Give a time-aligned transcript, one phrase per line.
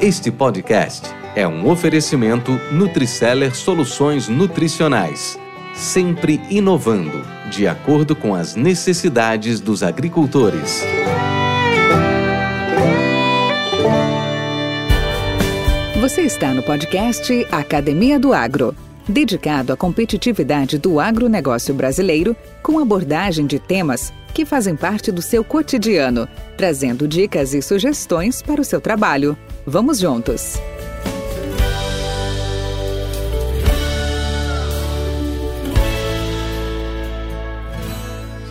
[0.00, 5.38] Este podcast é um oferecimento Nutriceller Soluções Nutricionais,
[5.74, 10.84] sempre inovando, de acordo com as necessidades dos agricultores.
[16.00, 18.76] Você está no podcast Academia do Agro,
[19.08, 25.42] dedicado à competitividade do agronegócio brasileiro, com abordagem de temas que fazem parte do seu
[25.42, 26.28] cotidiano,
[26.58, 29.34] trazendo dicas e sugestões para o seu trabalho.
[29.66, 30.60] Vamos juntos!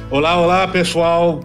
[0.09, 1.41] Olá, olá pessoal,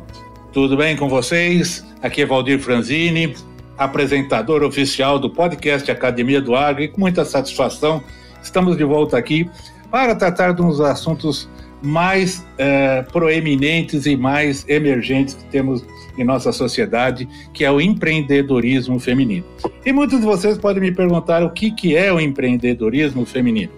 [0.54, 1.84] tudo bem com vocês?
[2.00, 3.36] Aqui é Valdir Franzini,
[3.76, 8.02] apresentador oficial do podcast Academia do Agro, e com muita satisfação
[8.42, 9.50] estamos de volta aqui
[9.90, 11.46] para tratar de uns assuntos
[11.82, 15.84] mais é, proeminentes e mais emergentes que temos
[16.18, 19.44] em nossa sociedade, que é o empreendedorismo feminino.
[19.84, 23.72] E muitos de vocês podem me perguntar o que, que é o empreendedorismo feminino.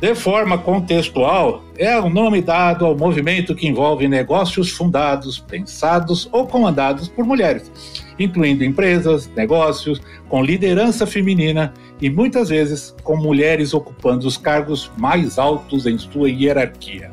[0.00, 6.46] De forma contextual, é o nome dado ao movimento que envolve negócios fundados, pensados ou
[6.46, 7.70] comandados por mulheres,
[8.18, 15.38] incluindo empresas, negócios com liderança feminina e muitas vezes com mulheres ocupando os cargos mais
[15.38, 17.10] altos em sua hierarquia.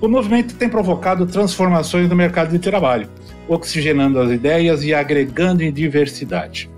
[0.00, 3.08] O movimento tem provocado transformações no mercado de trabalho,
[3.48, 6.70] oxigenando as ideias e agregando em diversidade.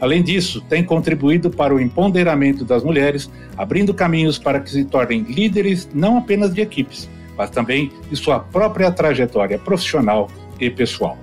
[0.00, 5.22] Além disso, tem contribuído para o empoderamento das mulheres, abrindo caminhos para que se tornem
[5.22, 10.28] líderes não apenas de equipes, mas também de sua própria trajetória profissional
[10.60, 11.16] e pessoal.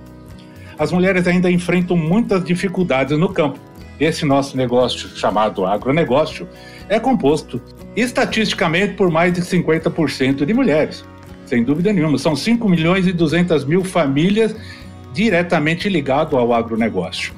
[0.78, 3.60] As mulheres ainda enfrentam muitas dificuldades no campo.
[4.02, 6.48] Esse nosso negócio, chamado agronegócio,
[6.88, 7.62] é composto
[7.94, 11.04] estatisticamente por mais de 50% de mulheres.
[11.46, 14.56] Sem dúvida nenhuma, são 5 milhões e 200 mil famílias
[15.14, 17.32] diretamente ligadas ao agronegócio.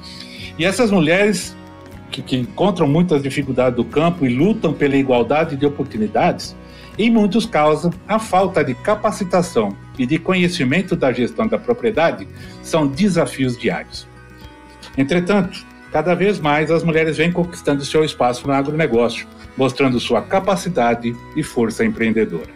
[0.57, 1.55] E essas mulheres
[2.09, 6.55] que, que encontram muitas dificuldades do campo e lutam pela igualdade de oportunidades,
[6.97, 12.27] em muitos casos, a falta de capacitação e de conhecimento da gestão da propriedade
[12.63, 14.07] são desafios diários.
[14.97, 19.25] Entretanto, cada vez mais as mulheres vêm conquistando seu espaço no agronegócio,
[19.55, 22.49] mostrando sua capacidade e força empreendedora.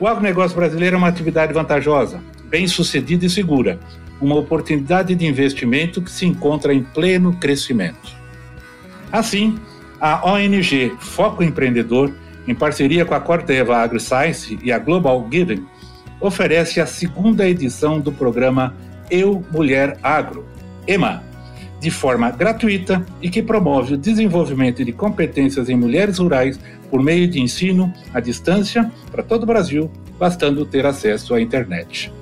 [0.00, 3.78] O agronegócio brasileiro é uma atividade vantajosa, bem sucedida e segura,
[4.20, 8.12] uma oportunidade de investimento que se encontra em pleno crescimento.
[9.12, 9.56] Assim,
[10.00, 12.12] a ONG Foco Empreendedor,
[12.48, 15.64] em parceria com a Corteva AgriScience e a Global Giving,
[16.20, 18.74] oferece a segunda edição do programa
[19.08, 20.44] Eu Mulher Agro,
[20.88, 21.27] EMA,
[21.80, 26.58] de forma gratuita e que promove o desenvolvimento de competências em mulheres rurais
[26.90, 32.12] por meio de ensino à distância para todo o Brasil, bastando ter acesso à internet.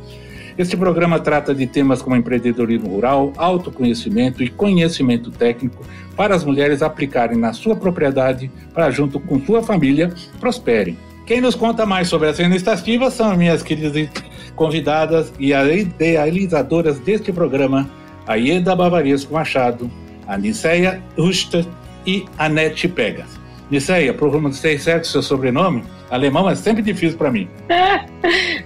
[0.59, 5.85] Este programa trata de temas como empreendedorismo rural, autoconhecimento e conhecimento técnico
[6.17, 10.97] para as mulheres aplicarem na sua propriedade para, junto com sua família, prosperem.
[11.27, 14.09] Quem nos conta mais sobre essa iniciativa são as minhas queridas
[14.55, 17.87] convidadas e as idealizadoras deste programa,
[18.27, 19.91] a Ieda Bavaresco Machado,
[20.27, 21.67] a Niceia Usta
[22.07, 23.39] e a Nete Pegas.
[23.71, 25.83] Niceia, pronunciei certo seu sobrenome?
[26.11, 27.49] Alemão é sempre difícil para mim.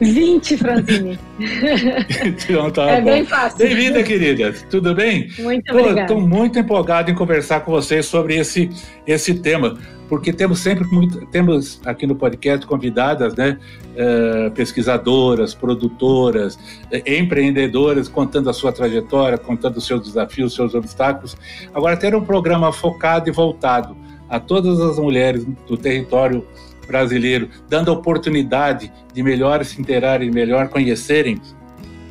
[0.00, 1.18] 20, Francine.
[2.24, 3.10] então tá é bom.
[3.10, 3.58] bem fácil.
[3.58, 4.52] Bem-vinda, querida.
[4.70, 5.28] Tudo bem?
[5.38, 6.02] Muito obrigada.
[6.02, 8.70] Estou muito empolgado em conversar com vocês sobre esse,
[9.06, 9.78] esse tema,
[10.08, 13.58] porque temos sempre muito, temos aqui no podcast convidadas, né,
[13.94, 20.74] uh, pesquisadoras, produtoras, uh, empreendedoras, contando a sua trajetória, contando os seus desafios, os seus
[20.74, 21.36] obstáculos.
[21.74, 23.96] Agora, ter um programa focado e voltado
[24.28, 26.46] a todas as mulheres do território
[26.90, 31.40] brasileiro, dando a oportunidade de melhor se interarem, melhor conhecerem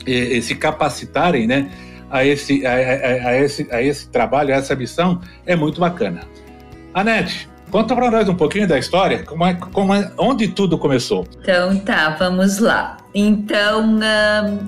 [0.07, 1.69] e, e se capacitarem, né?
[2.09, 6.21] A esse, a, a, a, esse, a esse trabalho, a essa missão, é muito bacana.
[6.93, 11.27] Anete, conta para nós um pouquinho da história, como é, como é, onde tudo começou.
[11.41, 12.97] Então tá, vamos lá.
[13.13, 13.99] Então,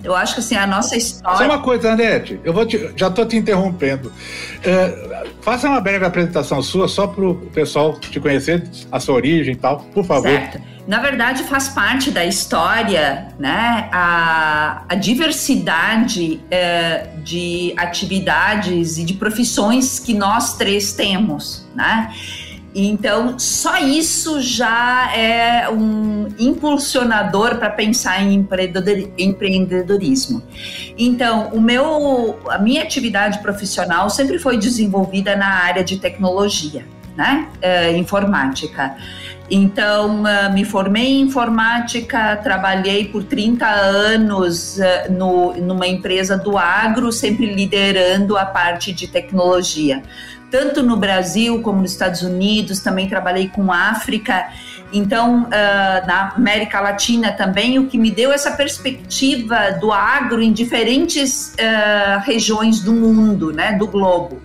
[0.04, 1.38] eu acho que assim, a nossa história.
[1.38, 4.10] Só uma coisa, Anete, eu vou te, já estou te interrompendo.
[4.10, 9.54] Uh, faça uma breve apresentação sua, só para o pessoal te conhecer, a sua origem
[9.54, 10.28] e tal, por favor.
[10.28, 10.60] Certo.
[10.88, 19.14] Na verdade, faz parte da história né, a, a diversidade uh, de atividades e de
[19.14, 21.68] profissões que nós três temos.
[21.76, 22.12] Né?
[22.74, 28.48] Então, só isso já é um impulsionador para pensar em
[29.18, 30.42] empreendedorismo.
[30.98, 36.86] Então, o meu, a minha atividade profissional sempre foi desenvolvida na área de tecnologia,
[37.18, 38.96] né, é, informática.
[39.54, 46.58] Então, uh, me formei em informática, trabalhei por 30 anos uh, no, numa empresa do
[46.58, 50.02] agro, sempre liderando a parte de tecnologia.
[50.52, 54.50] Tanto no Brasil como nos Estados Unidos, também trabalhei com África.
[54.94, 60.52] Então, uh, na América Latina também, o que me deu essa perspectiva do agro em
[60.52, 61.56] diferentes
[62.26, 64.42] regiões do mundo, né, do globo.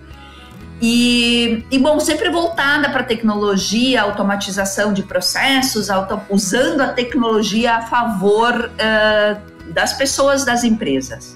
[0.81, 7.81] E, e, bom, sempre voltada para tecnologia, automatização de processos, auto, usando a tecnologia a
[7.81, 11.35] favor uh, das pessoas, das empresas.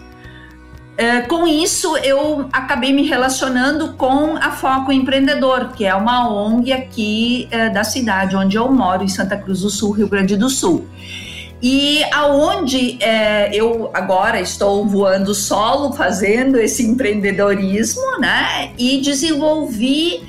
[0.91, 6.71] Uh, com isso, eu acabei me relacionando com a Foco Empreendedor, que é uma ONG
[6.73, 10.49] aqui uh, da cidade onde eu moro, em Santa Cruz do Sul, Rio Grande do
[10.49, 10.85] Sul.
[11.63, 18.71] E aonde é, eu agora estou voando solo, fazendo esse empreendedorismo, né?
[18.79, 20.23] E desenvolvi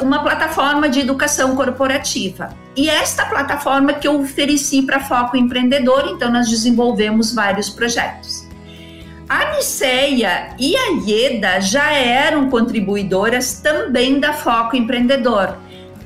[0.00, 2.50] uma plataforma de educação corporativa.
[2.76, 8.47] E esta plataforma que eu ofereci para Foco Empreendedor, então nós desenvolvemos vários projetos.
[9.28, 15.54] A Niceia e a IEDA já eram contribuidoras também da Foco Empreendedor.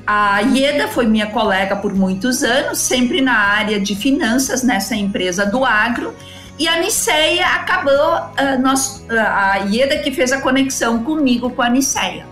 [0.05, 5.45] A Ieda foi minha colega por muitos anos, sempre na área de finanças nessa empresa
[5.45, 6.13] do agro.
[6.59, 11.61] E a Niceia acabou, uh, nós, uh, a Ieda que fez a conexão comigo com
[11.61, 12.25] a Niceia.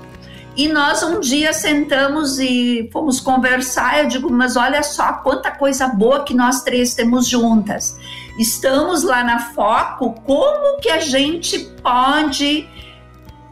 [0.57, 3.99] E nós um dia sentamos e fomos conversar.
[3.99, 7.97] Eu digo, mas olha só quanta coisa boa que nós três temos juntas.
[8.37, 12.67] Estamos lá na Foco, como que a gente pode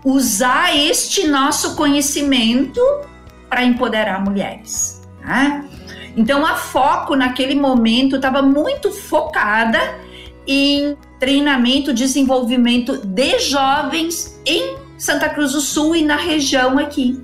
[0.04, 2.81] usar este nosso conhecimento
[3.50, 5.02] para empoderar mulheres.
[5.22, 5.66] Né?
[6.16, 9.80] Então, a foco naquele momento estava muito focada
[10.48, 17.22] em treinamento, desenvolvimento de jovens em Santa Cruz do Sul e na região aqui.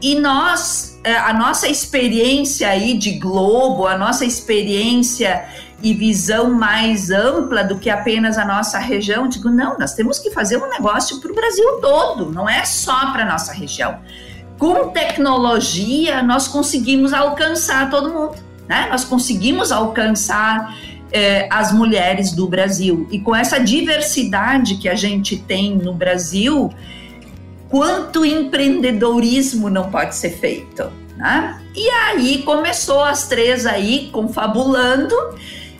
[0.00, 5.48] E nós, é, a nossa experiência aí de globo, a nossa experiência
[5.82, 10.30] e visão mais ampla do que apenas a nossa região, digo, não, nós temos que
[10.30, 13.98] fazer um negócio para o Brasil todo, não é só para a nossa região
[14.58, 18.36] com tecnologia, nós conseguimos alcançar todo mundo,
[18.68, 18.88] né?
[18.90, 20.74] Nós conseguimos alcançar
[21.12, 23.06] eh, as mulheres do Brasil.
[23.10, 26.72] E com essa diversidade que a gente tem no Brasil,
[27.68, 31.60] quanto empreendedorismo não pode ser feito, né?
[31.74, 35.14] E aí começou as três aí confabulando.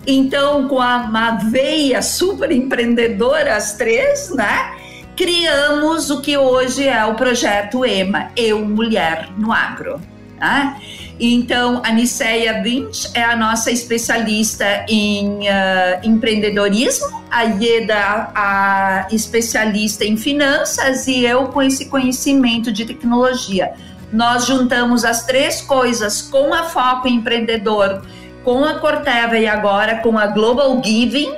[0.07, 4.77] Então, com a, uma veia super empreendedora, as três, né?
[5.17, 9.99] criamos o que hoje é o projeto EMA, Eu Mulher no Agro.
[10.39, 10.79] Tá?
[11.19, 20.05] Então, a Niceia Vinch é a nossa especialista em uh, empreendedorismo, a Ieda, a especialista
[20.05, 23.73] em finanças e eu com esse conhecimento de tecnologia.
[24.13, 28.03] Nós juntamos as três coisas com a Foco Empreendedor,
[28.47, 31.35] com a Corteva e agora com a Global Giving,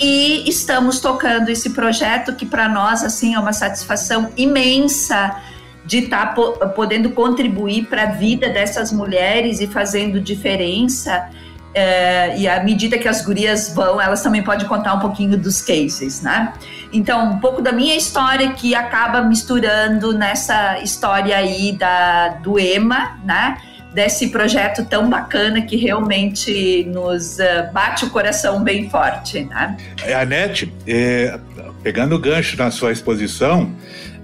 [0.00, 5.36] e estamos tocando esse projeto que para nós assim é uma satisfação imensa
[5.84, 11.28] de estar tá podendo contribuir para a vida dessas mulheres e fazendo diferença.
[11.74, 15.60] É, e à medida que as gurias vão, elas também podem contar um pouquinho dos
[15.60, 16.54] cases, né?
[16.90, 23.20] Então, um pouco da minha história que acaba misturando nessa história aí da, do EMA,
[23.22, 23.58] né?
[23.98, 29.40] Desse projeto tão bacana que realmente nos uh, bate o coração bem forte.
[29.40, 29.76] Né?
[30.04, 31.36] É, Anete, é,
[31.82, 33.72] pegando o gancho na sua exposição,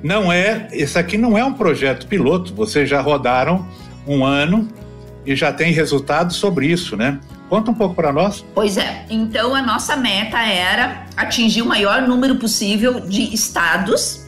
[0.00, 3.66] não é, esse aqui não é um projeto piloto, vocês já rodaram
[4.06, 4.68] um ano
[5.26, 7.18] e já tem resultados sobre isso, né?
[7.48, 8.44] Conta um pouco para nós.
[8.54, 14.24] Pois é, então a nossa meta era atingir o maior número possível de estados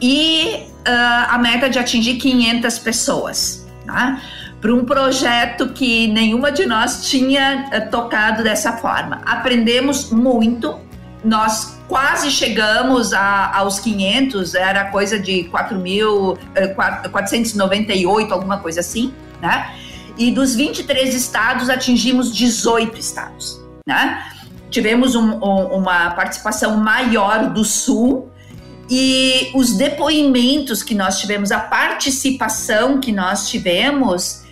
[0.00, 3.66] e uh, a meta de atingir 500 pessoas.
[3.84, 4.20] Tá?
[4.60, 9.20] Para um projeto que nenhuma de nós tinha uh, tocado dessa forma.
[9.24, 10.78] Aprendemos muito,
[11.24, 19.74] nós quase chegamos a, aos 500, era coisa de 4.498, uh, alguma coisa assim, né?
[20.18, 24.24] E dos 23 estados, atingimos 18 estados, né?
[24.70, 28.30] Tivemos um, um, uma participação maior do Sul,
[28.88, 34.45] e os depoimentos que nós tivemos, a participação que nós tivemos,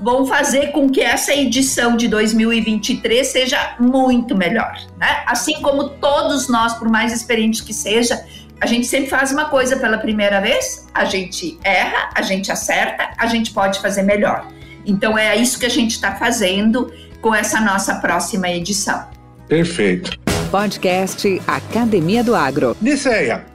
[0.00, 5.22] vão fazer com que essa edição de 2023 seja muito melhor, né?
[5.26, 8.24] Assim como todos nós, por mais experientes que seja,
[8.60, 13.10] a gente sempre faz uma coisa pela primeira vez, a gente erra, a gente acerta,
[13.16, 14.46] a gente pode fazer melhor.
[14.84, 19.06] Então é isso que a gente está fazendo com essa nossa próxima edição.
[19.48, 20.18] Perfeito.
[20.50, 22.76] Podcast Academia do Agro.
[22.80, 23.46] Niceia,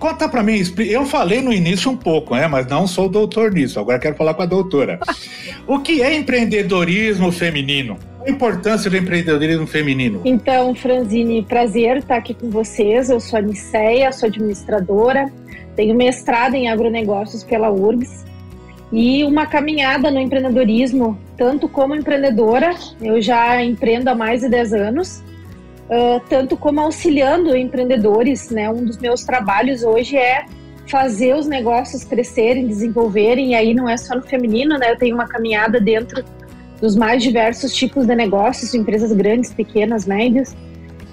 [0.00, 3.78] conta para mim, eu falei no início um pouco, né, mas não sou doutor nisso,
[3.78, 4.98] agora quero falar com a doutora.
[5.68, 7.96] o que é empreendedorismo feminino?
[8.26, 10.20] a importância do empreendedorismo feminino?
[10.26, 13.08] Então, Franzine, prazer estar aqui com vocês.
[13.08, 15.32] Eu sou a Niceia, sou administradora,
[15.74, 18.26] tenho mestrado em agronegócios pela URGS
[18.92, 24.72] e uma caminhada no empreendedorismo, tanto como empreendedora, eu já empreendo há mais de 10
[24.74, 25.22] anos,
[25.90, 28.70] uh, tanto como auxiliando empreendedores, né?
[28.70, 30.46] Um dos meus trabalhos hoje é
[30.88, 34.92] fazer os negócios crescerem, desenvolverem, e aí não é só no feminino, né?
[34.92, 36.24] Eu tenho uma caminhada dentro
[36.80, 40.56] dos mais diversos tipos de negócios, empresas grandes, pequenas, médias.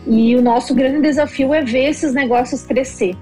[0.08, 3.16] E o nosso grande desafio é ver esses negócios crescer.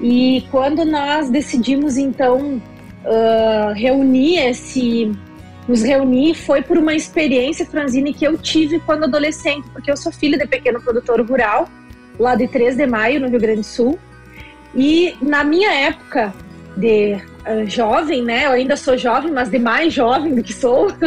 [0.00, 2.62] E quando nós decidimos então
[3.04, 5.12] uh, reunir esse,
[5.68, 10.10] nos reunir, foi por uma experiência Franzine que eu tive quando adolescente, porque eu sou
[10.10, 11.68] filha de pequeno produtor rural,
[12.18, 13.98] lá de 3 de maio, no Rio Grande do Sul.
[14.74, 16.32] E na minha época
[16.76, 20.88] de uh, jovem, né, eu ainda sou jovem, mas de mais jovem do que sou,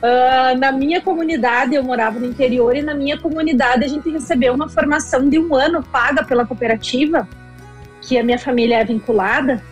[0.00, 4.54] Uh, na minha comunidade, eu morava no interior, e na minha comunidade a gente recebeu
[4.54, 7.28] uma formação de um ano paga pela cooperativa,
[8.00, 9.62] que a minha família é vinculada,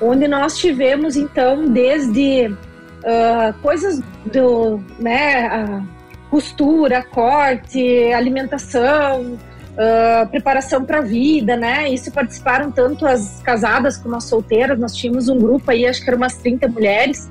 [0.00, 2.54] onde nós tivemos, então, desde
[3.02, 4.00] uh, coisas
[4.32, 5.84] do, né,
[6.30, 9.38] costura, corte, alimentação,
[9.72, 11.88] uh, preparação para a vida, né?
[11.90, 14.78] Isso participaram tanto as casadas como as solteiras.
[14.78, 17.30] Nós tínhamos um grupo aí, acho que eram umas 30 mulheres.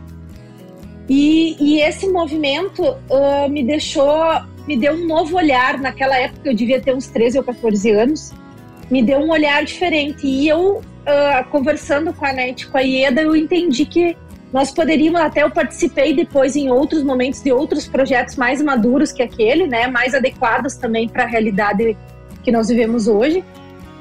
[1.09, 4.23] E, e esse movimento uh, me deixou,
[4.67, 5.79] me deu um novo olhar.
[5.79, 8.31] Naquela época eu devia ter uns 13 ou 14 anos,
[8.89, 10.27] me deu um olhar diferente.
[10.27, 14.15] E eu, uh, conversando com a NET, com a IEDA, eu entendi que
[14.53, 19.23] nós poderíamos, até eu participei depois em outros momentos de outros projetos mais maduros que
[19.23, 21.97] aquele, né, mais adequados também para a realidade
[22.43, 23.43] que nós vivemos hoje.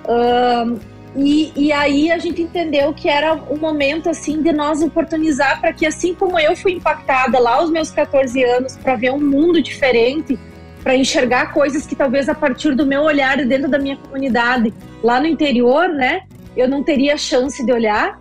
[0.05, 0.79] Uh,
[1.17, 5.73] e, e aí a gente entendeu que era um momento assim de nós oportunizar para
[5.73, 9.61] que assim como eu fui impactada lá aos meus 14 anos para ver um mundo
[9.61, 10.39] diferente,
[10.83, 15.21] para enxergar coisas que talvez a partir do meu olhar dentro da minha comunidade lá
[15.21, 16.23] no interior, né,
[16.57, 18.19] eu não teria chance de olhar.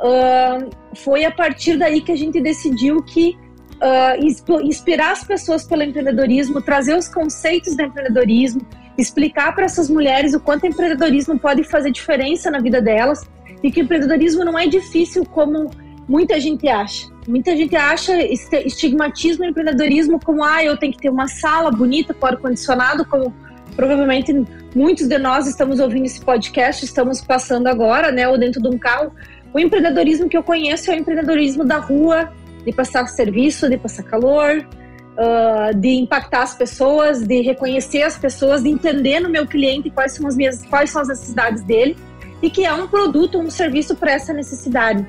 [0.00, 3.36] Uh, foi a partir daí que a gente decidiu que
[3.76, 8.60] uh, inspirar as pessoas pelo empreendedorismo, trazer os conceitos do empreendedorismo,
[8.98, 13.24] explicar para essas mulheres o quanto o empreendedorismo pode fazer diferença na vida delas
[13.62, 15.70] e que o empreendedorismo não é difícil como
[16.08, 17.08] muita gente acha.
[17.26, 22.14] Muita gente acha, estigmatismo o empreendedorismo como, ah, eu tenho que ter uma sala bonita
[22.14, 23.34] com ar-condicionado, como
[23.74, 24.32] provavelmente
[24.74, 28.78] muitos de nós estamos ouvindo esse podcast, estamos passando agora, né, ou dentro de um
[28.78, 29.12] carro.
[29.56, 32.30] O empreendedorismo que eu conheço é o empreendedorismo da rua,
[32.62, 38.62] de passar serviço, de passar calor, uh, de impactar as pessoas, de reconhecer as pessoas,
[38.62, 41.96] de entender no meu cliente quais são as minhas, quais são as necessidades dele
[42.42, 45.06] e que é um produto, um serviço para essa necessidade.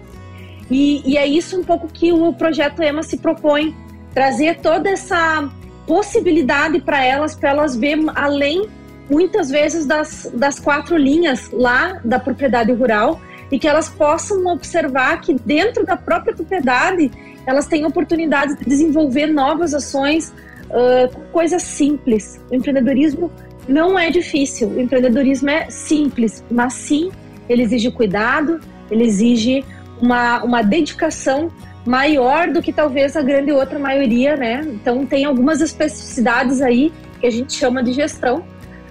[0.72, 3.76] E, e, é isso um pouco que o projeto EMA se propõe
[4.14, 5.50] trazer toda essa
[5.86, 8.70] possibilidade para elas, para elas ver além
[9.10, 13.20] muitas vezes das, das quatro linhas lá da propriedade rural
[13.52, 17.12] e que elas possam observar que dentro da própria propriedade
[17.46, 20.34] elas têm oportunidades de desenvolver novas ações,
[20.66, 22.42] uh, coisas simples.
[22.52, 23.32] O empreendedorismo
[23.68, 27.10] não é difícil, o empreendedorismo é simples, mas sim,
[27.48, 28.60] ele exige cuidado,
[28.92, 29.64] ele exige
[30.02, 31.50] uma, uma dedicação
[31.86, 34.62] maior do que talvez a grande outra maioria, né?
[34.66, 38.44] Então tem algumas especificidades aí que a gente chama de gestão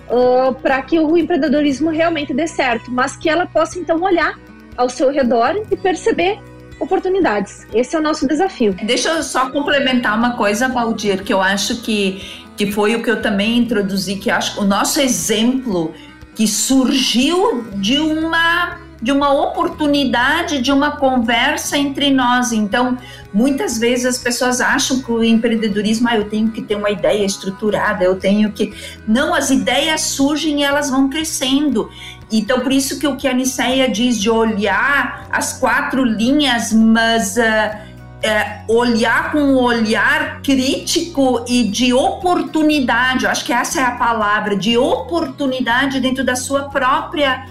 [0.08, 4.34] uh, para que o empreendedorismo realmente dê certo, mas que ela possa então olhar
[4.76, 6.38] ao seu redor e perceber
[6.78, 7.66] oportunidades.
[7.72, 8.74] Esse é o nosso desafio.
[8.82, 12.22] Deixa eu só complementar uma coisa, Valdir, que eu acho que,
[12.56, 15.94] que foi o que eu também introduzi, que acho o nosso exemplo
[16.34, 22.50] que surgiu de uma de uma oportunidade, de uma conversa entre nós.
[22.50, 22.96] Então,
[23.32, 27.24] muitas vezes as pessoas acham que o empreendedorismo, ah, eu tenho que ter uma ideia
[27.24, 28.72] estruturada, eu tenho que.
[29.06, 31.90] Não, as ideias surgem e elas vão crescendo.
[32.30, 37.36] Então, por isso que o que a Niceia diz de olhar as quatro linhas, mas
[37.36, 43.84] uh, uh, olhar com um olhar crítico e de oportunidade, eu acho que essa é
[43.84, 47.46] a palavra, de oportunidade dentro da sua própria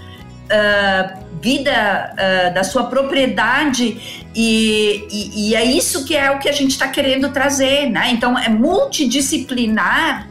[0.46, 6.52] uh, vida, da sua propriedade, e, e, e, é isso que é o que a
[6.52, 8.10] gente está querendo trazer, né?
[8.12, 10.28] Então, é multidisciplinar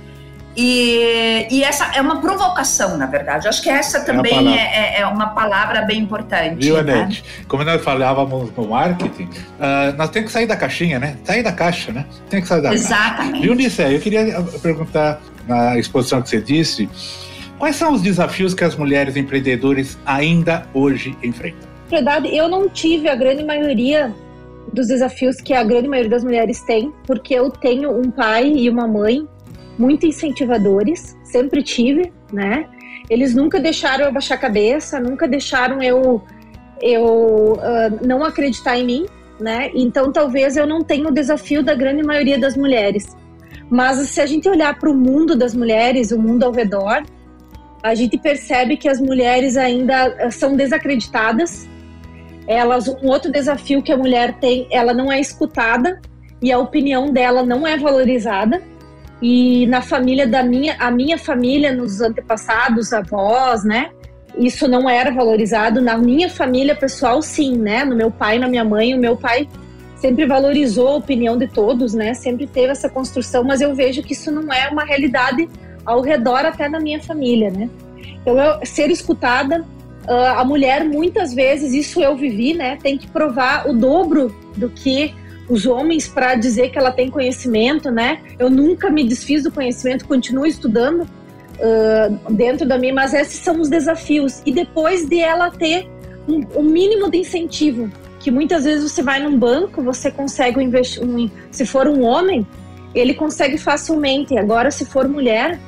[0.56, 3.48] e, e, essa é uma provocação, na verdade.
[3.48, 6.64] Acho que essa é também é, é, é uma palavra bem importante.
[6.64, 7.08] Viu, né?
[7.48, 11.16] Como nós falávamos no marketing, uh, nós temos que sair da caixinha, né?
[11.24, 12.04] Sair da caixa, né?
[12.30, 13.46] Tem que sair da Exatamente.
[13.46, 13.84] caixa.
[13.84, 13.94] Viu?
[13.94, 16.88] Eu queria perguntar na exposição que você disse
[17.58, 21.68] Quais são os desafios que as mulheres empreendedoras ainda hoje enfrentam?
[21.90, 24.14] Na verdade, eu não tive a grande maioria
[24.72, 28.68] dos desafios que a grande maioria das mulheres tem, porque eu tenho um pai e
[28.68, 29.26] uma mãe
[29.78, 32.66] muito incentivadores, sempre tive, né?
[33.10, 36.22] Eles nunca deixaram eu baixar a cabeça, nunca deixaram eu
[36.80, 39.06] eu uh, não acreditar em mim,
[39.40, 39.70] né?
[39.74, 43.16] Então talvez eu não tenha o desafio da grande maioria das mulheres.
[43.70, 47.02] Mas se a gente olhar para o mundo das mulheres, o mundo ao redor,
[47.82, 51.68] a gente percebe que as mulheres ainda são desacreditadas.
[52.46, 56.00] Elas, um outro desafio que a mulher tem, ela não é escutada
[56.42, 58.62] e a opinião dela não é valorizada.
[59.22, 63.90] E na família da minha, a minha família, nos antepassados, avós, né?
[64.36, 65.80] Isso não era valorizado.
[65.80, 67.84] Na minha família pessoal, sim, né?
[67.84, 69.48] No meu pai, na minha mãe, o meu pai
[69.96, 72.12] sempre valorizou a opinião de todos, né?
[72.14, 75.48] Sempre teve essa construção, mas eu vejo que isso não é uma realidade
[75.86, 77.70] ao redor até na minha família, né?
[78.20, 79.64] Então, eu, ser escutada,
[80.06, 82.76] uh, a mulher muitas vezes, isso eu vivi, né?
[82.82, 85.14] Tem que provar o dobro do que
[85.48, 88.20] os homens para dizer que ela tem conhecimento, né?
[88.38, 93.60] Eu nunca me desfiz do conhecimento, continuo estudando uh, dentro da minha, mas esses são
[93.60, 94.42] os desafios.
[94.46, 95.88] E depois de ela ter
[96.26, 101.02] um, um, mínimo de incentivo, que muitas vezes você vai num banco, você consegue investir,
[101.02, 102.46] um, se for um homem,
[102.94, 104.38] ele consegue facilmente.
[104.38, 105.58] Agora, se for mulher,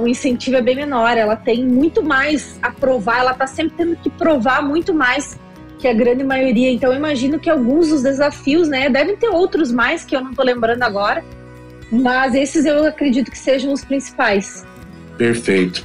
[0.00, 1.16] o incentivo é bem menor.
[1.16, 5.38] Ela tem muito mais a provar, ela está sempre tendo que provar muito mais
[5.82, 6.70] que a grande maioria.
[6.70, 10.44] Então, imagino que alguns dos desafios, né, devem ter outros mais que eu não estou
[10.44, 11.24] lembrando agora,
[11.90, 14.64] mas esses eu acredito que sejam os principais.
[15.18, 15.84] Perfeito.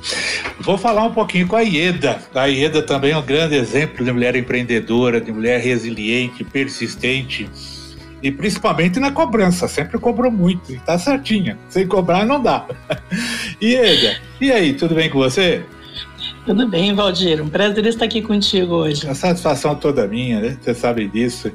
[0.59, 2.19] Vou falar um pouquinho com a Ieda.
[2.33, 7.49] A Ieda também é um grande exemplo de mulher empreendedora, de mulher resiliente, persistente
[8.21, 9.67] e principalmente na cobrança.
[9.67, 11.57] Sempre cobrou muito e tá certinha.
[11.69, 12.67] Sem cobrar não dá.
[13.61, 15.63] Ieda, e aí, tudo bem com você?
[16.47, 17.43] Tudo bem, Valdir.
[17.43, 19.05] Um prazer estar aqui contigo hoje.
[19.05, 20.57] A satisfação toda minha, né?
[20.61, 21.51] Você sabe disso.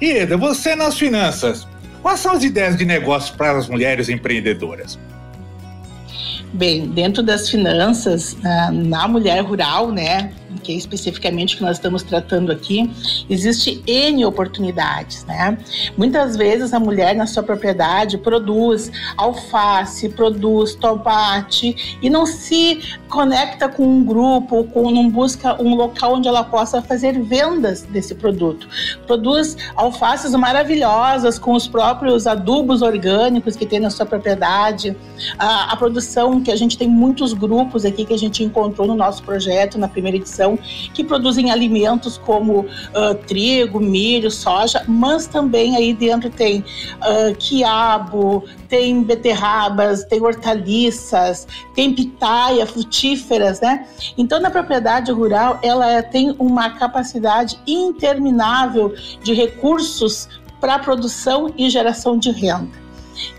[0.00, 1.68] E Eda, você nas finanças,
[2.02, 4.98] quais são as ideias de negócio para as mulheres empreendedoras?
[6.52, 10.32] Bem, dentro das finanças, ah, na mulher rural, né,
[10.62, 12.90] que é especificamente que nós estamos tratando aqui,
[13.28, 15.58] existe N oportunidades, né?
[15.96, 23.68] Muitas vezes a mulher na sua propriedade produz alface, produz tomate e não se conecta
[23.68, 28.68] com um grupo, com, não busca um local onde ela possa fazer vendas desse produto.
[29.06, 34.96] Produz alfaces maravilhosas com os próprios adubos orgânicos que tem na sua propriedade.
[35.38, 38.94] A, a produção que a gente tem muitos grupos aqui que a gente encontrou no
[38.94, 40.43] nosso projeto na primeira edição
[40.92, 48.44] que produzem alimentos como uh, trigo, milho, soja, mas também aí dentro tem uh, quiabo,
[48.68, 53.86] tem beterrabas, tem hortaliças, tem pitaia, frutíferas, né?
[54.16, 60.28] Então, na propriedade rural, ela tem uma capacidade interminável de recursos
[60.60, 62.83] para produção e geração de renda.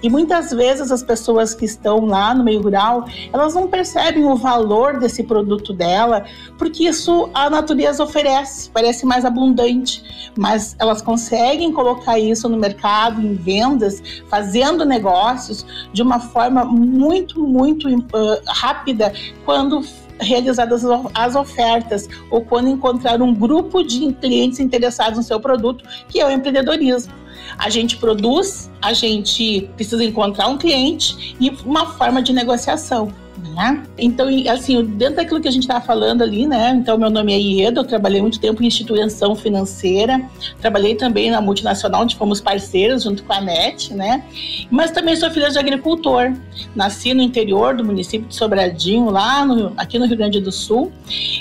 [0.01, 4.35] E muitas vezes as pessoas que estão lá no meio rural, elas não percebem o
[4.35, 6.25] valor desse produto dela,
[6.57, 10.03] porque isso a natureza oferece, parece mais abundante,
[10.37, 17.41] mas elas conseguem colocar isso no mercado, em vendas, fazendo negócios de uma forma muito,
[17.41, 19.81] muito uh, rápida quando
[20.19, 20.83] realizadas
[21.13, 26.25] as ofertas ou quando encontrar um grupo de clientes interessados no seu produto, que é
[26.25, 27.13] o empreendedorismo.
[27.57, 33.11] A gente produz, a gente precisa encontrar um cliente e uma forma de negociação.
[33.37, 33.83] Né?
[33.97, 36.71] Então, assim, dentro daquilo que a gente estava falando ali, né?
[36.71, 40.21] Então, meu nome é Ieda, eu trabalhei muito tempo em instituição financeira,
[40.61, 44.23] trabalhei também na multinacional, onde fomos parceiros junto com a NET, né?
[44.71, 46.33] Mas também sou filha de agricultor.
[46.73, 50.91] Nasci no interior do município de Sobradinho, lá no, aqui no Rio Grande do Sul.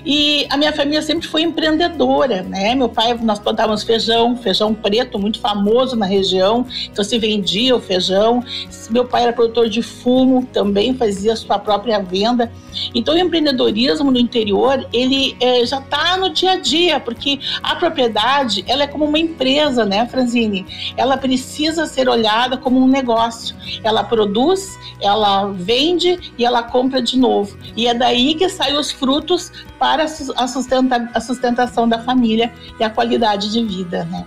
[0.04, 2.74] E a minha família sempre foi empreendedora, né?
[2.74, 7.80] Meu pai, nós plantávamos feijão, feijão preto, muito famoso na região, então se vendia o
[7.80, 8.42] feijão.
[8.90, 12.50] Meu pai era produtor de fumo, também fazia sua própria própria venda.
[12.94, 17.76] Então, o empreendedorismo no interior, ele é, já está no dia a dia, porque a
[17.76, 20.66] propriedade, ela é como uma empresa, né, Franzine?
[20.96, 23.54] Ela precisa ser olhada como um negócio.
[23.84, 27.56] Ela produz, ela vende e ela compra de novo.
[27.76, 32.84] E é daí que saem os frutos para a, sustenta, a sustentação da família e
[32.84, 34.24] a qualidade de vida, né?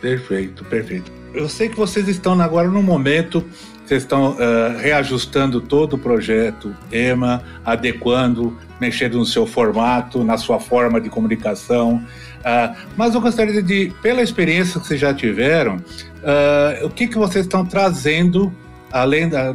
[0.00, 1.10] Perfeito, perfeito.
[1.32, 3.44] Eu sei que vocês estão agora no momento
[3.88, 10.58] vocês estão uh, reajustando todo o projeto EMA, adequando, mexendo no seu formato, na sua
[10.58, 12.02] forma de comunicação.
[12.40, 17.16] Uh, mas eu gostaria de, pela experiência que vocês já tiveram, uh, o que, que
[17.16, 18.52] vocês estão trazendo,
[18.90, 19.54] além da,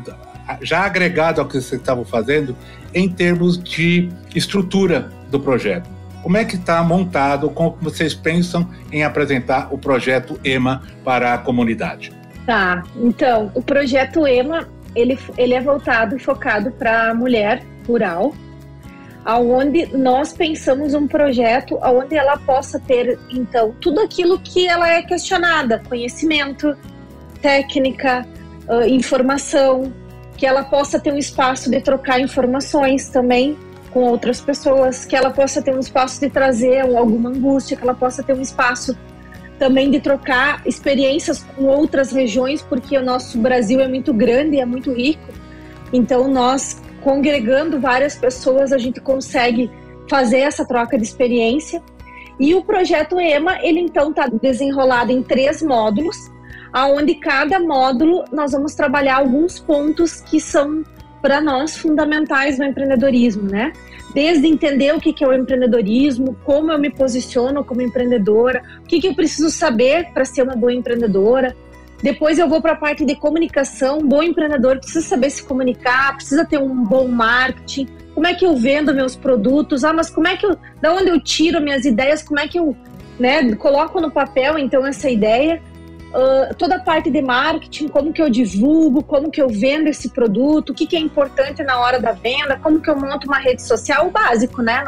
[0.61, 2.55] já agregado ao que vocês estavam fazendo
[2.93, 5.89] em termos de estrutura do projeto.
[6.23, 7.49] Como é que está montado?
[7.49, 12.20] Como vocês pensam em apresentar o projeto EMA para a comunidade?
[12.45, 18.33] Tá, então, o projeto EMA, ele, ele é voltado e focado para a mulher rural,
[19.23, 25.03] aonde nós pensamos um projeto onde ela possa ter, então, tudo aquilo que ela é
[25.03, 26.75] questionada, conhecimento,
[27.41, 28.25] técnica,
[28.87, 29.93] informação,
[30.37, 33.57] que ela possa ter um espaço de trocar informações também
[33.91, 37.93] com outras pessoas, que ela possa ter um espaço de trazer alguma angústia, que ela
[37.93, 38.97] possa ter um espaço
[39.61, 44.65] também de trocar experiências com outras regiões, porque o nosso Brasil é muito grande, é
[44.65, 45.21] muito rico.
[45.93, 49.69] Então nós congregando várias pessoas, a gente consegue
[50.09, 51.79] fazer essa troca de experiência.
[52.39, 56.17] E o projeto EMA, ele então está desenrolado em três módulos,
[56.73, 60.83] aonde cada módulo nós vamos trabalhar alguns pontos que são
[61.21, 63.71] para nós fundamentais no empreendedorismo, né?
[64.13, 69.05] Desde entender o que é o empreendedorismo, como eu me posiciono como empreendedora, o que,
[69.05, 71.55] eu preciso saber para ser uma boa empreendedora.
[72.01, 73.99] Depois eu vou para a parte de comunicação.
[73.99, 77.87] Um bom empreendedor precisa saber se comunicar, precisa ter um bom marketing.
[78.13, 79.83] Como é que eu vendo meus produtos?
[79.83, 82.23] Ah, mas como é que eu, da onde eu tiro minhas ideias?
[82.23, 82.75] Como é que eu,
[83.19, 85.61] né, coloco no papel então essa ideia?
[86.13, 90.09] Uh, toda a parte de marketing, como que eu divulgo, como que eu vendo esse
[90.09, 93.39] produto, o que, que é importante na hora da venda, como que eu monto uma
[93.39, 94.83] rede social, o básico, né?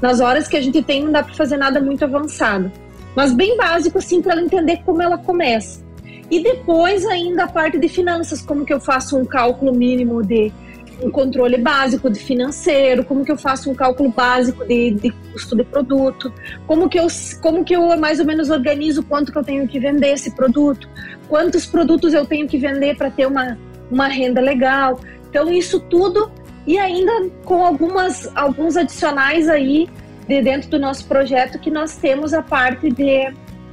[0.00, 2.70] Nas horas que a gente tem não dá para fazer nada muito avançado,
[3.14, 5.82] mas bem básico assim para ela entender como ela começa.
[6.30, 10.52] E depois ainda a parte de finanças, como que eu faço um cálculo mínimo de
[11.02, 15.56] um controle básico de financeiro, como que eu faço um cálculo básico de, de custo
[15.56, 16.32] de produto,
[16.66, 17.06] como que eu
[17.40, 20.88] como que eu mais ou menos organizo quanto que eu tenho que vender esse produto,
[21.28, 23.58] quantos produtos eu tenho que vender para ter uma,
[23.90, 25.00] uma renda legal.
[25.28, 26.30] Então isso tudo
[26.66, 29.88] e ainda com algumas alguns adicionais aí
[30.28, 33.32] de dentro do nosso projeto que nós temos a parte de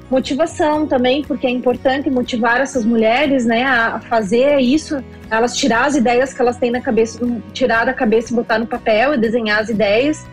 [0.09, 5.95] motivação também, porque é importante motivar essas mulheres, né, a fazer isso, elas tirar as
[5.95, 7.19] ideias que elas têm na cabeça,
[7.53, 10.25] tirar da cabeça e botar no papel e desenhar as ideias.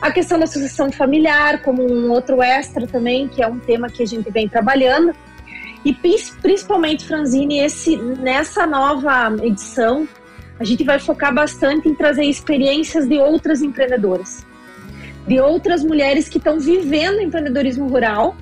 [0.00, 4.02] A questão da sucessão familiar, como um outro extra também, que é um tema que
[4.02, 5.14] a gente vem trabalhando.
[5.84, 10.08] E principalmente, Franzine, esse, nessa nova edição,
[10.58, 14.46] a gente vai focar bastante em trazer experiências de outras empreendedoras,
[15.26, 18.34] de outras mulheres que estão vivendo empreendedorismo rural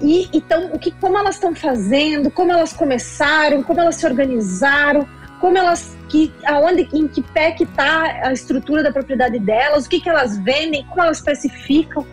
[0.00, 5.06] e então, o que, como elas estão fazendo, como elas começaram, como elas se organizaram,
[5.40, 9.88] como elas, que, aonde, em que pé que está a estrutura da propriedade delas, o
[9.88, 12.06] que, que elas vendem, como elas especificam.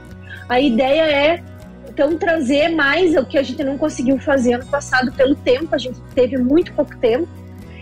[0.47, 1.43] A ideia é
[1.89, 5.77] então trazer mais o que a gente não conseguiu fazer ano passado pelo tempo, a
[5.77, 7.27] gente teve muito pouco tempo.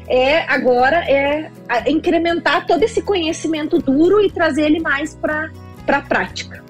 [0.07, 1.49] É agora é
[1.87, 5.49] incrementar todo esse conhecimento duro e trazer ele mais para
[5.87, 6.61] a prática.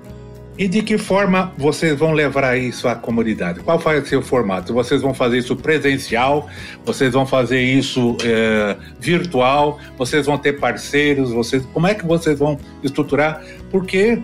[0.61, 3.61] E de que forma vocês vão levar isso à comunidade?
[3.61, 4.71] Qual vai ser o formato?
[4.75, 6.47] Vocês vão fazer isso presencial?
[6.85, 9.79] Vocês vão fazer isso é, virtual?
[9.97, 11.31] Vocês vão ter parceiros?
[11.31, 13.43] Vocês, como é que vocês vão estruturar?
[13.71, 14.21] Porque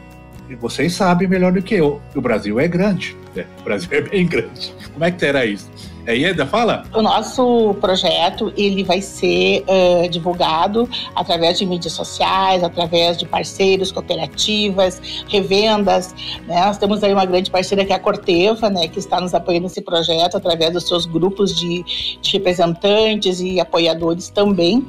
[0.62, 2.00] vocês sabem melhor do que eu.
[2.14, 3.18] O Brasil é grande.
[3.36, 3.44] Né?
[3.60, 4.76] O Brasil é bem grande.
[4.94, 5.72] Como é que será isso?
[6.08, 6.86] É Ieda, fala.
[6.96, 13.92] O nosso projeto ele vai ser uh, divulgado através de mídias sociais, através de parceiros,
[13.92, 16.16] cooperativas, revendas.
[16.48, 16.66] Né?
[16.66, 19.64] Nós temos aí uma grande parceira que é a Corteva, né, que está nos apoiando
[19.64, 21.84] nesse projeto através dos seus grupos de,
[22.22, 24.88] de representantes e apoiadores também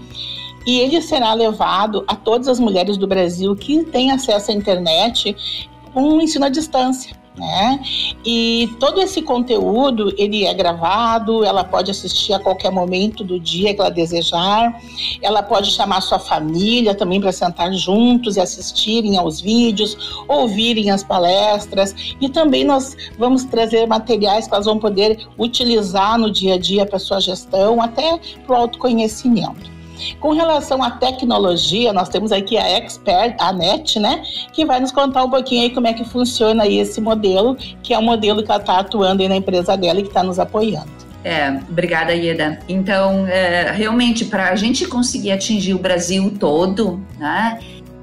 [0.65, 5.35] e ele será levado a todas as mulheres do Brasil que têm acesso à internet
[5.93, 7.81] com um ensino à distância né?
[8.25, 13.75] E todo esse conteúdo ele é gravado, ela pode assistir a qualquer momento do dia
[13.75, 14.81] que ela desejar,
[15.23, 21.03] ela pode chamar sua família também para sentar juntos e assistirem aos vídeos, ouvirem as
[21.03, 26.59] palestras e também nós vamos trazer materiais que elas vão poder utilizar no dia a
[26.59, 29.78] dia para sua gestão, até para o autoconhecimento.
[30.21, 34.93] Com relação à tecnologia, nós temos aqui a Expert, a NET, né, que vai nos
[34.93, 38.43] contar um pouquinho aí como é que funciona aí esse modelo, que é o modelo
[38.43, 40.99] que ela está atuando aí na empresa dela e que está nos apoiando.
[41.25, 42.61] É, obrigada, Ieda.
[42.69, 47.59] Então, é, realmente, para a gente conseguir atingir o Brasil todo, né,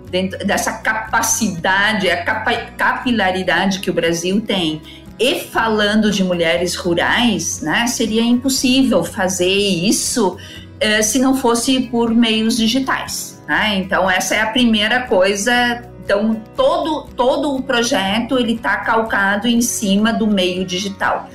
[0.09, 4.81] dentro dessa capacidade, a capa capilaridade que o Brasil tem,
[5.17, 10.37] e falando de mulheres rurais, né, seria impossível fazer isso
[10.79, 13.41] eh, se não fosse por meios digitais.
[13.47, 13.77] Né?
[13.77, 15.83] Então essa é a primeira coisa.
[16.03, 21.29] Então todo todo o projeto ele está calcado em cima do meio digital.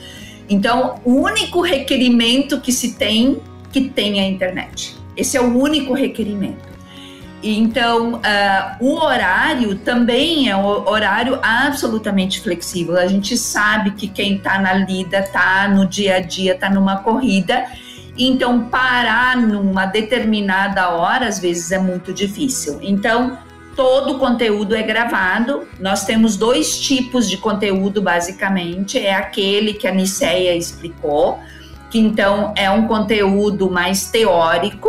[0.49, 3.41] Então o único requerimento que se tem
[3.73, 4.97] que tem a internet.
[5.17, 6.71] Esse é o único requerimento.
[7.43, 8.21] Então, uh,
[8.81, 12.99] o horário também é um horário absolutamente flexível.
[12.99, 16.99] A gente sabe que quem está na lida está no dia a dia, está numa
[16.99, 17.67] corrida.
[18.17, 22.79] Então, parar numa determinada hora, às vezes, é muito difícil.
[22.83, 23.39] Então,
[23.75, 25.67] todo o conteúdo é gravado.
[25.79, 28.99] Nós temos dois tipos de conteúdo, basicamente.
[28.99, 31.39] É aquele que a Niceia explicou,
[31.91, 34.89] que então é um conteúdo mais teórico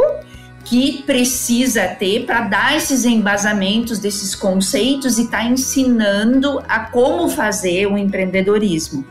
[0.63, 7.27] que precisa ter para dar esses embasamentos desses conceitos e estar tá ensinando a como
[7.29, 9.05] fazer o empreendedorismo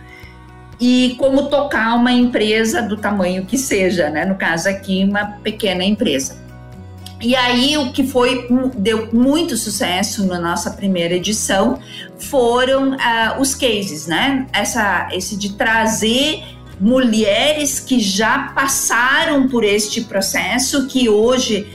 [0.80, 4.24] e como tocar uma empresa do tamanho que seja, né?
[4.24, 6.40] No caso aqui, uma pequena empresa.
[7.20, 11.78] E aí o que foi deu muito sucesso na nossa primeira edição
[12.18, 14.46] foram uh, os cases, né?
[14.54, 16.42] Essa, esse de trazer
[16.80, 21.68] mulheres que já passaram por este processo, que hoje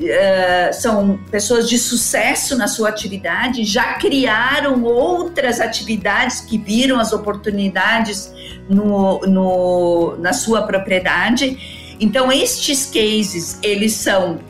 [0.00, 7.12] uh, são pessoas de sucesso na sua atividade, já criaram outras atividades que viram as
[7.12, 8.32] oportunidades
[8.68, 11.96] no, no, na sua propriedade.
[12.00, 14.40] Então, estes cases, eles são uh,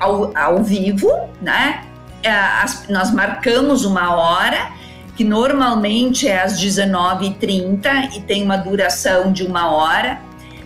[0.00, 1.84] ao, ao vivo, né?
[2.24, 4.72] Uh, as, nós marcamos uma hora
[5.16, 10.20] que normalmente é às 19h30 e tem uma duração de uma hora.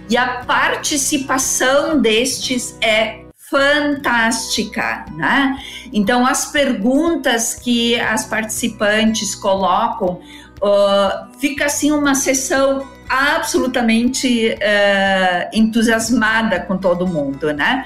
[0.08, 3.19] E a participação destes é
[3.50, 5.58] fantástica, né?
[5.92, 10.20] Então, as perguntas que as participantes colocam,
[10.62, 17.84] uh, fica assim uma sessão absolutamente uh, entusiasmada com todo mundo, né?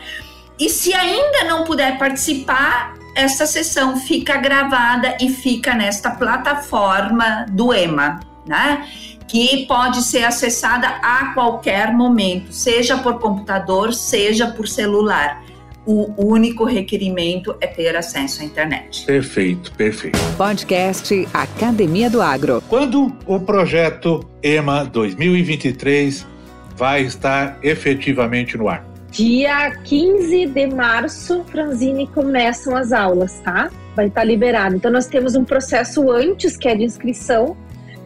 [0.61, 7.73] E se ainda não puder participar, essa sessão fica gravada e fica nesta plataforma do
[7.73, 8.87] EMA, né?
[9.27, 15.44] Que pode ser acessada a qualquer momento, seja por computador, seja por celular.
[15.87, 19.05] O único requerimento é ter acesso à internet.
[19.05, 20.19] Perfeito, perfeito.
[20.37, 22.63] Podcast Academia do Agro.
[22.69, 26.27] Quando o projeto EMA 2023
[26.75, 28.85] vai estar efetivamente no ar?
[29.11, 33.71] Dia 15 de março, Franzine, começam as aulas, tá?
[33.95, 34.75] Vai estar liberado.
[34.75, 37.57] Então, nós temos um processo antes, que é de inscrição,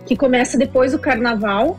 [0.04, 1.78] que começa depois do carnaval.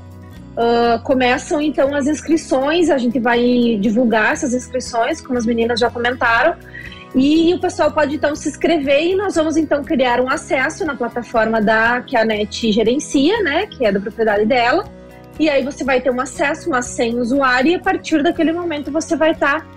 [0.57, 5.89] Uh, começam então as inscrições, a gente vai divulgar essas inscrições, como as meninas já
[5.89, 6.55] comentaram,
[7.15, 10.95] e o pessoal pode então se inscrever e nós vamos então criar um acesso na
[10.95, 14.83] plataforma da que a NET gerencia, né, que é da propriedade dela
[15.39, 18.91] e aí você vai ter um acesso, uma senha usuário, e a partir daquele momento
[18.91, 19.67] você vai estar tá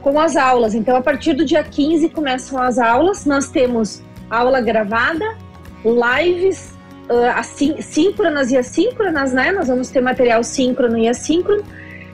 [0.00, 0.74] com as aulas.
[0.74, 3.26] Então, a partir do dia 15 começam as aulas.
[3.26, 5.36] Nós temos aula gravada,
[5.84, 6.72] lives
[7.10, 9.50] uh, assim, síncronas e assíncronas, né?
[9.52, 11.64] Nós vamos ter material síncrono e assíncrono.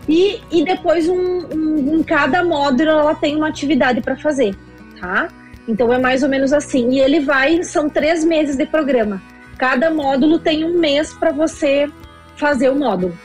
[0.09, 4.54] E, e depois, um, um, em cada módulo, ela tem uma atividade para fazer,
[5.00, 5.28] tá?
[5.68, 6.90] Então, é mais ou menos assim.
[6.90, 9.20] E ele vai, são três meses de programa.
[9.59, 11.88] Cada módulo tem um mês para você
[12.37, 13.16] fazer o módulo.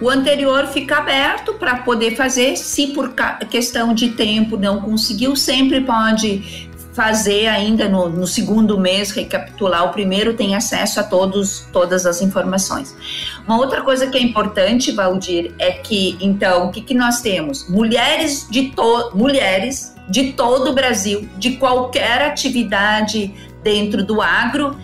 [0.00, 2.56] O anterior fica aberto para poder fazer.
[2.56, 3.14] Se por
[3.48, 9.92] questão de tempo não conseguiu, sempre pode fazer ainda no, no, segundo mês, recapitular o
[9.92, 12.96] primeiro, tem acesso a todos, todas as informações.
[13.46, 17.68] Uma outra coisa que é importante, Valdir, é que, então, o que, que nós temos?
[17.68, 24.74] Mulheres de, to mulheres de todo o Brasil, de qualquer atividade dentro do agro,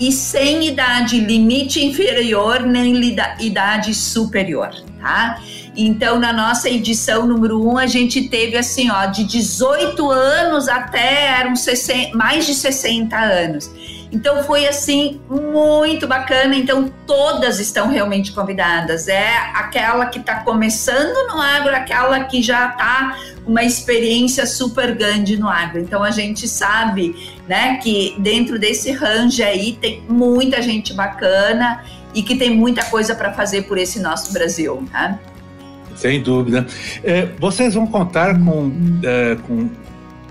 [0.00, 2.98] e sem idade limite inferior nem
[3.38, 4.70] idade superior,
[5.00, 5.40] tá?
[5.76, 10.68] Então, na nossa edição número 1, um, a gente teve assim, ó, de 18 anos
[10.68, 13.70] até eram 60, mais de 60 anos.
[14.12, 16.54] Então foi assim muito bacana.
[16.56, 19.08] Então todas estão realmente convidadas.
[19.08, 25.36] É aquela que está começando no agro, aquela que já está uma experiência super grande
[25.36, 25.80] no agro.
[25.80, 31.82] Então a gente sabe, né, que dentro desse range aí tem muita gente bacana
[32.14, 35.18] e que tem muita coisa para fazer por esse nosso Brasil, né?
[35.96, 36.66] Sem dúvida.
[37.04, 39.68] É, vocês vão contar com, é, com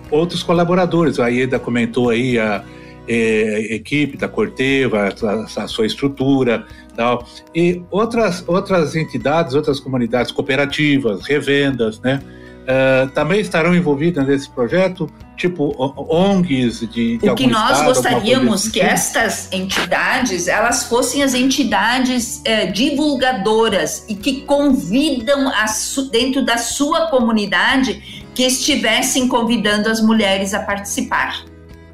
[0.09, 1.19] outros colaboradores.
[1.19, 2.63] A Ieda comentou aí a
[3.07, 6.65] é, equipe da Corteva, a, a, sua estrutura,
[6.95, 12.21] tal, e outras outras entidades, outras comunidades cooperativas, revendas, né?
[12.69, 18.67] Uh, também estarão envolvidas nesse projeto, tipo ONGs de, de O que nós estado, gostaríamos
[18.67, 25.51] que estas entidades elas fossem as entidades eh, divulgadoras e que convidam
[26.11, 31.43] dentro da sua comunidade que estivessem convidando as mulheres a participar.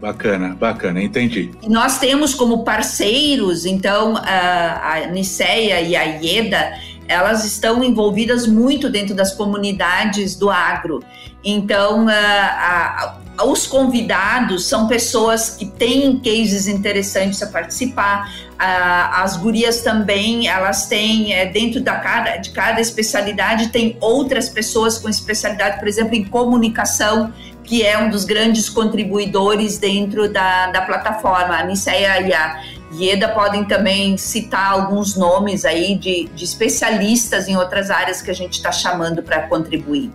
[0.01, 1.51] Bacana, bacana, entendi.
[1.63, 6.73] E nós temos como parceiros, então, a, a Niceia e a Ieda,
[7.07, 11.03] elas estão envolvidas muito dentro das comunidades do agro.
[11.43, 18.31] Então, a, a, os convidados são pessoas que têm cases interessantes a participar.
[18.57, 24.97] as gurias também, elas têm, é, dentro da cada, de cada especialidade, tem outras pessoas
[24.97, 30.81] com especialidade, por exemplo, em comunicação, que é um dos grandes contribuidores dentro da, da
[30.81, 31.57] plataforma.
[31.57, 32.61] A Niceia e a
[32.99, 38.35] Ieda podem também citar alguns nomes aí de, de especialistas em outras áreas que a
[38.35, 40.11] gente está chamando para contribuir.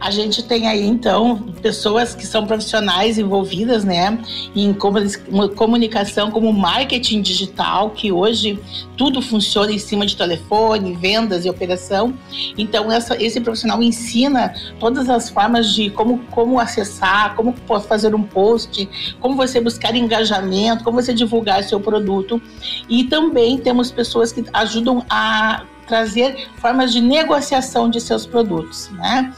[0.00, 4.18] A gente tem aí, então, pessoas que são profissionais envolvidas, né,
[4.54, 8.58] em comunicação, como marketing digital, que hoje
[8.96, 12.14] tudo funciona em cima de telefone, vendas e operação.
[12.56, 17.54] Então, essa, esse profissional ensina todas as formas de como, como acessar, como
[17.86, 18.88] fazer um post,
[19.20, 22.40] como você buscar engajamento, como você divulgar seu produto.
[22.88, 28.90] E também temos pessoas que ajudam a trazer formas de negociação de seus produtos.
[28.90, 29.32] Né?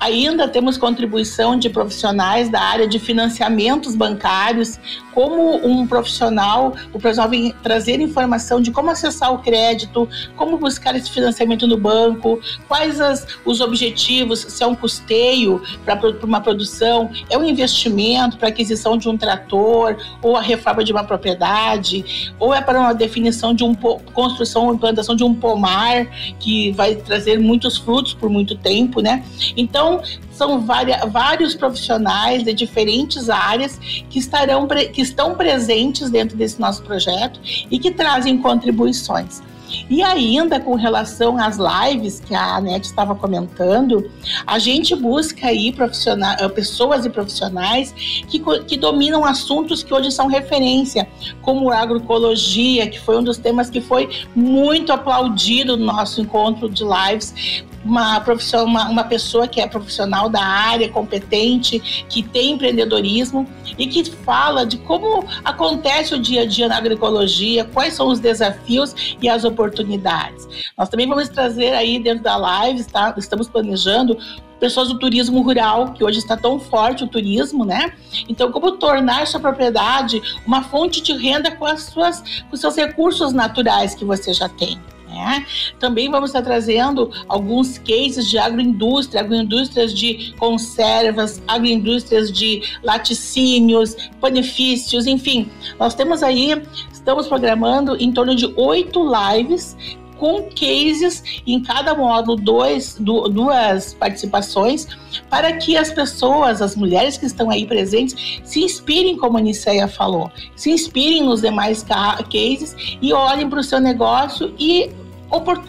[0.00, 4.78] Ainda temos contribuição de profissionais da área de financiamentos bancários,
[5.14, 10.96] como um profissional, o profissional vem trazer informação de como acessar o crédito, como buscar
[10.96, 17.10] esse financiamento no banco, quais as, os objetivos, se é um custeio para uma produção,
[17.28, 22.54] é um investimento para aquisição de um trator, ou a reforma de uma propriedade, ou
[22.54, 23.76] é para uma definição de uma
[24.14, 25.91] construção ou implantação de um pomar
[26.38, 29.24] que vai trazer muitos frutos por muito tempo, né?
[29.56, 33.78] Então, são vários profissionais de diferentes áreas
[34.10, 37.38] que, estarão, que estão presentes dentro desse nosso projeto
[37.70, 39.42] e que trazem contribuições.
[39.88, 44.10] E ainda com relação às lives que a Anete estava comentando,
[44.46, 47.92] a gente busca aí eh, pessoas e profissionais
[48.28, 51.08] que, que dominam assuntos que hoje são referência,
[51.40, 56.84] como agroecologia, que foi um dos temas que foi muito aplaudido no nosso encontro de
[56.84, 63.46] lives, uma, profissão, uma, uma pessoa que é profissional da área, competente, que tem empreendedorismo
[63.78, 68.20] e que fala de como acontece o dia a dia na agroecologia, quais são os
[68.20, 70.46] desafios e as oportunidades.
[70.76, 73.14] Nós também vamos trazer aí dentro da live, tá?
[73.16, 74.16] estamos planejando
[74.62, 77.92] pessoas do turismo rural, que hoje está tão forte o turismo, né?
[78.28, 82.76] Então, como tornar sua propriedade uma fonte de renda com, as suas, com os seus
[82.76, 84.80] recursos naturais que você já tem.
[85.12, 85.46] Né?
[85.78, 95.06] Também vamos estar trazendo alguns cases de agroindústria, agroindústrias de conservas, agroindústrias de laticínios, benefícios,
[95.06, 95.50] enfim.
[95.78, 99.76] Nós temos aí, estamos programando em torno de oito lives
[100.22, 104.86] com cases em cada módulo, dois, duas participações,
[105.28, 109.88] para que as pessoas, as mulheres que estão aí presentes, se inspirem, como a Niceia
[109.88, 114.90] falou, se inspirem nos demais cases e olhem para o seu negócio e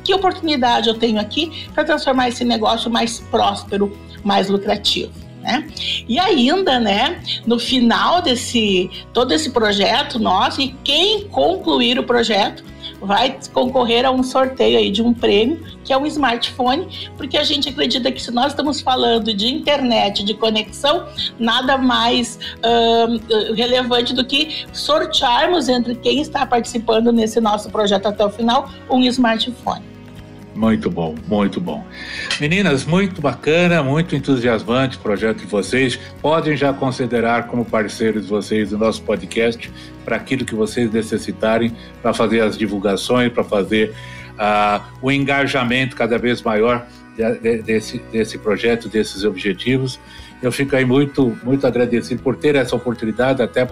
[0.03, 5.11] que oportunidade eu tenho aqui para transformar esse negócio mais próspero, mais lucrativo.
[5.41, 5.67] Né?
[6.07, 12.63] E ainda, né, no final desse todo esse projeto nosso e quem concluir o projeto
[13.03, 17.43] vai concorrer a um sorteio aí de um prêmio, que é um smartphone, porque a
[17.43, 21.05] gente acredita que se nós estamos falando de internet, de conexão,
[21.37, 28.25] nada mais uh, relevante do que sortearmos entre quem está participando nesse nosso projeto até
[28.25, 29.93] o final um smartphone.
[30.55, 31.83] Muito bom, muito bom.
[32.39, 35.99] Meninas, muito bacana, muito entusiasmante o projeto de vocês.
[36.21, 39.71] Podem já considerar como parceiros vocês do nosso podcast
[40.03, 43.93] para aquilo que vocês necessitarem, para fazer as divulgações, para fazer
[44.33, 46.85] uh, o engajamento cada vez maior
[47.15, 49.99] de, de, desse, desse projeto, desses objetivos.
[50.41, 53.67] Eu fico aí muito, muito agradecido por ter essa oportunidade, até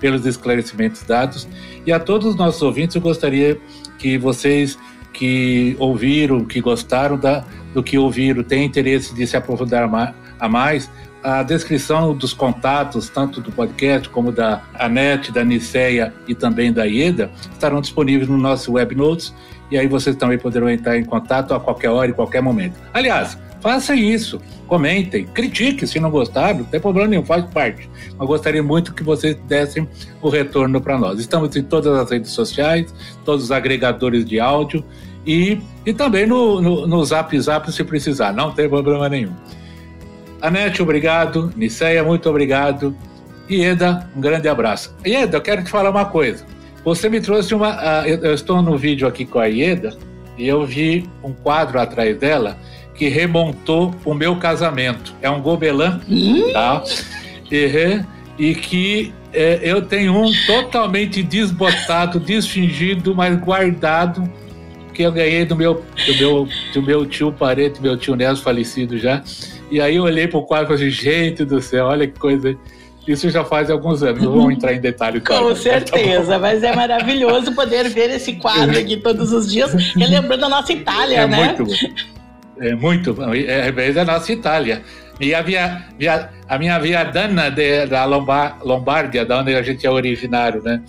[0.00, 1.48] pelos esclarecimentos dados.
[1.86, 3.58] E a todos os nossos ouvintes, eu gostaria
[3.98, 4.78] que vocês
[5.12, 9.88] que ouviram, que gostaram da, do que ouviram, têm interesse de se aprofundar
[10.38, 10.90] a mais,
[11.26, 16.86] a descrição dos contatos, tanto do podcast como da Anete, da Niceia e também da
[16.86, 19.34] IEDA, estarão disponíveis no nosso web notes
[19.68, 22.78] e aí vocês também poderão entrar em contato a qualquer hora e qualquer momento.
[22.94, 27.90] Aliás, façam isso, comentem, critiquem se não gostaram, não tem problema nenhum, faz parte.
[28.16, 29.88] Mas gostaria muito que vocês dessem
[30.22, 31.18] o retorno para nós.
[31.18, 34.84] Estamos em todas as redes sociais, todos os agregadores de áudio
[35.26, 39.34] e, e também no, no, no Zap Zap se precisar, não tem problema nenhum.
[40.40, 41.52] Anete, obrigado.
[41.56, 42.96] Niceia, muito obrigado.
[43.50, 44.94] Ieda, um grande abraço.
[45.06, 46.44] Ieda, eu quero te falar uma coisa.
[46.84, 48.02] Você me trouxe uma.
[48.02, 49.96] Uh, eu, estou no vídeo aqui com a Ieda
[50.36, 52.58] e eu vi um quadro atrás dela
[52.94, 55.14] que remontou o meu casamento.
[55.20, 56.00] É um gobelã,
[56.52, 56.82] tá?
[57.50, 58.00] E,
[58.38, 64.28] e que é, eu tenho um totalmente desbotado, desfingido, mas guardado
[64.94, 68.96] que eu ganhei do meu, do meu, do meu tio parente, meu tio Nelson falecido
[68.96, 69.22] já.
[69.70, 72.56] E aí eu olhei pro quadro e falei, gente do céu, olha que coisa.
[73.06, 75.20] Isso já faz alguns anos, não vamos entrar em detalhe.
[75.20, 80.46] Com certeza, tá mas é maravilhoso poder ver esse quadro aqui todos os dias, relembrando
[80.46, 81.44] a nossa Itália, é né?
[81.44, 81.72] Muito bom.
[82.58, 84.82] É muito bom, é, é a nossa Itália.
[85.20, 89.62] E a, via, via, a minha via Dana de, da Lombar, Lombardia, da onde a
[89.62, 90.82] gente é originário, né?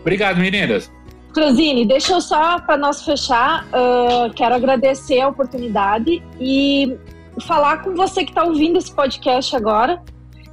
[0.00, 0.90] Obrigado, meninas.
[1.34, 6.96] Franzini, deixa eu só, para nós fechar, uh, quero agradecer a oportunidade e
[7.40, 10.02] falar com você que está ouvindo esse podcast agora,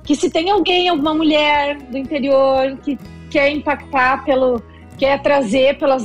[0.04, 2.98] que se tem alguém, alguma mulher do interior que
[3.30, 4.62] quer impactar pelo,
[4.98, 6.04] quer trazer pelas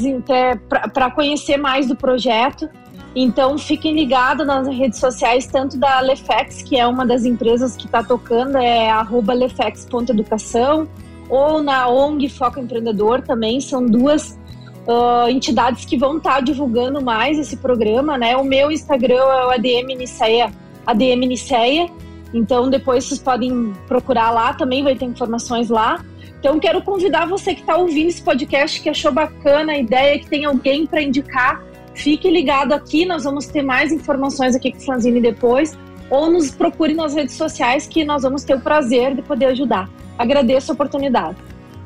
[0.92, 2.68] para conhecer mais do projeto,
[3.14, 7.86] então fiquem ligados nas redes sociais, tanto da Lefex, que é uma das empresas que
[7.86, 8.88] está tocando, é
[9.34, 10.88] lefex.educação,
[11.28, 14.38] ou na ONG Foco Empreendedor também, são duas
[14.86, 18.36] uh, entidades que vão estar tá divulgando mais esse programa, né?
[18.36, 20.52] O meu Instagram é o ADM Niceia,
[20.90, 21.88] ADM Niceia,
[22.32, 26.04] então depois vocês podem procurar lá, também vai ter informações lá.
[26.38, 30.28] Então quero convidar você que está ouvindo esse podcast, que achou bacana a ideia, que
[30.28, 31.62] tem alguém para indicar,
[31.94, 35.76] fique ligado aqui, nós vamos ter mais informações aqui com o Flanzini depois,
[36.08, 39.88] ou nos procure nas redes sociais que nós vamos ter o prazer de poder ajudar.
[40.18, 41.36] Agradeço a oportunidade.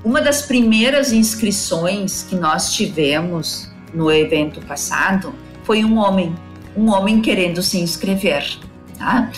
[0.05, 3.13] Uma das primeiras inscrições que nós tive
[3.93, 6.35] no evento passado foi um homem,
[6.77, 8.59] um homem querendo se inscrever,
[9.05, 9.31] tá?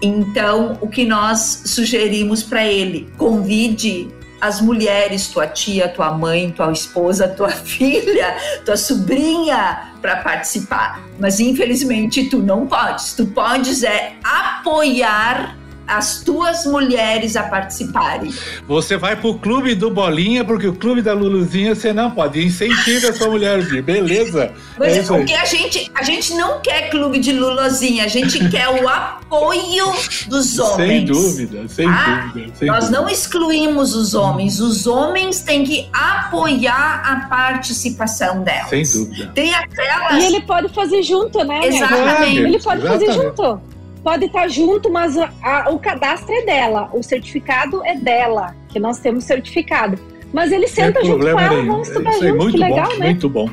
[0.00, 3.08] Então, o que nós sugerimos para ele?
[3.16, 4.08] Convide
[4.40, 11.00] as mulheres, tua tia, tua mãe, tua esposa, tua filha, tua sobrinha para participar.
[11.20, 13.12] Mas infelizmente tu não podes.
[13.12, 15.56] Tu podes é apoiar
[15.86, 18.32] as tuas mulheres a participarem.
[18.66, 22.44] Você vai pro clube do Bolinha, porque o clube da Luluzinha você não pode.
[22.44, 24.52] Incentive a sua mulher a beleza?
[24.78, 28.68] Mas é porque a gente, a gente não quer clube de Luluzinha, a gente quer
[28.68, 29.92] o apoio
[30.28, 30.88] dos homens.
[30.88, 32.52] Sem dúvida, sem ah, dúvida.
[32.54, 33.00] Sem nós dúvida.
[33.00, 38.68] não excluímos os homens, os homens têm que apoiar a participação delas.
[38.68, 39.32] Sem dúvida.
[39.34, 40.22] Tem aquelas.
[40.22, 41.60] E ele pode fazer junto, né?
[41.66, 42.38] Exatamente.
[42.38, 43.06] Ele pode Exatamente.
[43.06, 43.71] fazer junto
[44.02, 48.78] pode estar junto, mas a, a, o cadastro é dela, o certificado é dela, que
[48.78, 49.98] nós temos certificado.
[50.32, 51.66] Mas ele senta é junto com ela, nenhum.
[51.66, 53.06] vamos estudar junto, muito que legal, bom, né?
[53.06, 53.50] Muito bom.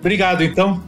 [0.00, 0.82] Obrigado, então.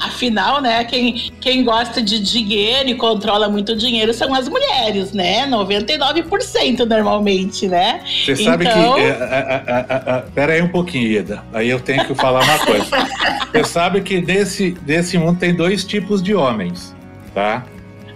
[0.00, 5.46] Afinal, né, quem, quem gosta de dinheiro e controla muito dinheiro são as mulheres, né?
[5.46, 8.00] 99% normalmente, né?
[8.06, 8.44] Você então...
[8.44, 8.70] sabe que.
[8.70, 9.64] Então é, é,
[10.06, 11.44] é, pera aí um pouquinho, Ida.
[11.52, 12.86] Aí eu tenho que falar uma coisa.
[13.52, 16.94] Você sabe que desse, desse mundo tem dois tipos de homens,
[17.34, 17.64] tá?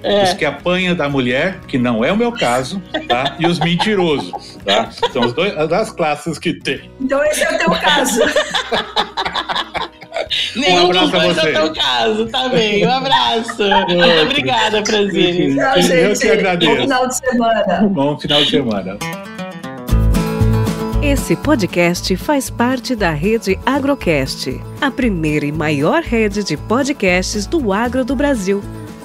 [0.02, 0.24] É.
[0.24, 3.36] Os que apanham da mulher, que não é o meu caso, tá?
[3.38, 4.90] E os mentirosos, tá?
[5.12, 6.90] São os dois, as classes que tem.
[7.00, 8.20] Então esse é o teu caso.
[10.56, 12.86] Nenhum um dos dois é o teu caso, tá bem.
[12.86, 13.62] Um abraço.
[13.88, 15.56] Muito obrigada, Franzini.
[15.56, 16.74] Eu que agradeço.
[16.74, 17.88] Bom final de semana.
[17.88, 18.98] Bom final de semana.
[21.02, 27.72] Esse podcast faz parte da rede Agrocast, a primeira e maior rede de podcasts do
[27.72, 28.62] agro do Brasil.